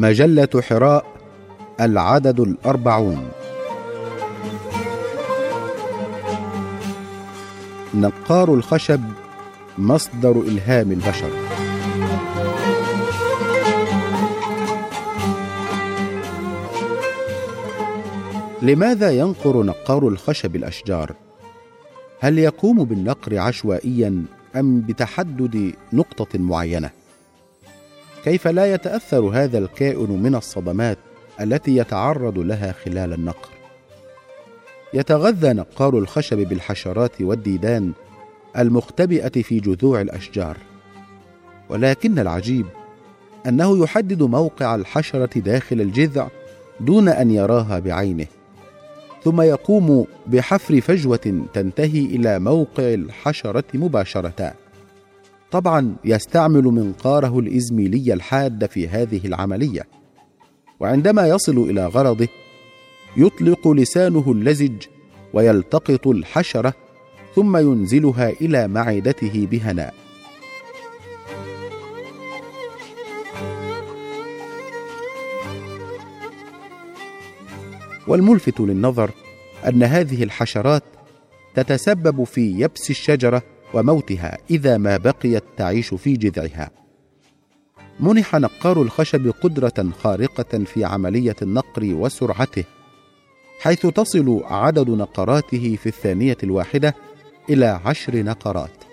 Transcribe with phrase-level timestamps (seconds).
[0.00, 1.06] مجلة حراء
[1.80, 3.28] العدد الأربعون
[7.94, 9.00] نقار الخشب
[9.78, 11.30] مصدر إلهام البشر
[18.62, 21.14] لماذا ينقر نقار الخشب الأشجار؟
[22.20, 24.24] هل يقوم بالنقر عشوائيا
[24.56, 26.99] أم بتحدد نقطة معينة؟
[28.24, 30.98] كيف لا يتأثر هذا الكائن من الصدمات
[31.40, 33.48] التي يتعرض لها خلال النقر؟
[34.94, 37.92] يتغذى نقار الخشب بالحشرات والديدان
[38.58, 40.56] المختبئة في جذوع الأشجار.
[41.68, 42.66] ولكن العجيب
[43.46, 46.28] أنه يحدد موقع الحشرة داخل الجذع
[46.80, 48.26] دون أن يراها بعينه
[49.24, 54.54] ثم يقوم بحفر فجوة تنتهي إلى موقع الحشرة مباشرة.
[55.50, 59.82] طبعا يستعمل منقاره الإزميلي الحاد في هذه العملية
[60.80, 62.28] وعندما يصل إلى غرضه
[63.16, 64.82] يطلق لسانه اللزج
[65.32, 66.74] ويلتقط الحشرة
[67.34, 69.94] ثم ينزلها إلى معدته بهناء.
[78.08, 79.10] والملفت للنظر
[79.68, 80.82] أن هذه الحشرات
[81.54, 83.42] تتسبب في يبس الشجرة
[83.74, 86.70] وموتها إذا ما بقيت تعيش في جذعها.
[88.00, 92.64] منح نقار الخشب قدرة خارقة في عملية النقر وسرعته
[93.60, 96.94] حيث تصل عدد نقراته في الثانية الواحدة
[97.50, 98.84] إلى عشر نقرات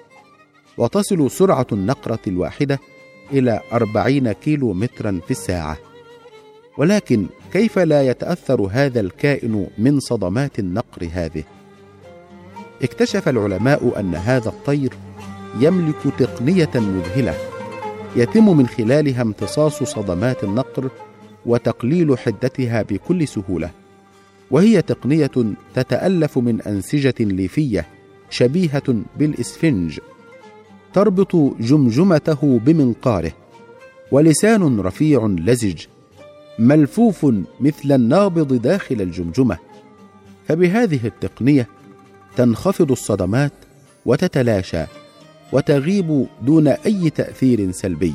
[0.77, 2.79] وتصل سرعة النقرة الواحدة
[3.31, 5.77] إلى أربعين كيلو مترا في الساعة.
[6.77, 11.43] ولكن كيف لا يتأثر هذا الكائن من صدمات النقر هذه؟
[12.83, 14.93] اكتشف العلماء أن هذا الطير
[15.59, 17.33] يملك تقنية مذهلة
[18.15, 20.89] يتم من خلالها امتصاص صدمات النقر
[21.45, 23.71] وتقليل حدتها بكل سهولة
[24.51, 25.31] وهي تقنية
[25.75, 27.85] تتألف من أنسجة ليفية
[28.29, 29.99] شبيهة بالإسفنج
[30.93, 33.31] تربط جمجمته بمنقاره
[34.11, 35.85] ولسان رفيع لزج
[36.59, 37.25] ملفوف
[37.59, 39.57] مثل النابض داخل الجمجمة.
[40.47, 41.67] فبهذه التقنية
[42.37, 43.51] تنخفض الصدمات
[44.05, 44.83] وتتلاشى
[45.51, 48.13] وتغيب دون أي تأثير سلبي.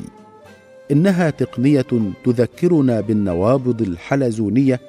[0.91, 1.87] إنها تقنية
[2.25, 4.81] تذكرنا بالنوابض الحلزونية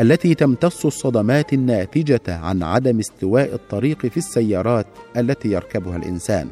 [0.00, 6.48] التي تمتص الصدمات الناتجة عن عدم استواء الطريق في السيارات التي يركبها الإنسان.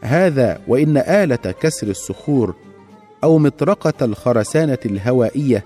[0.00, 2.54] هذا وإن آلة كسر الصخور
[3.24, 5.64] أو مطرقة الخرسانة الهوائية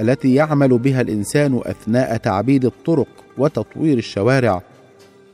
[0.00, 4.62] التي يعمل بها الإنسان أثناء تعبيد الطرق وتطوير الشوارع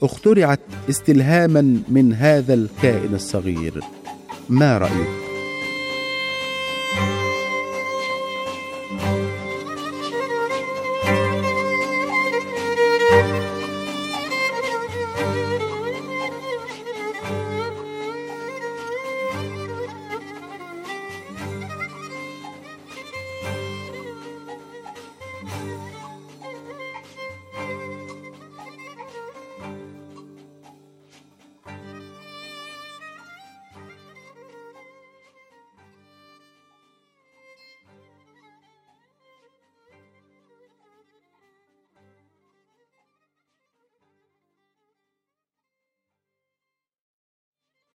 [0.02, 3.80] اخترعت استلهاما من هذا الكائن الصغير.
[4.48, 5.27] ما رأيك؟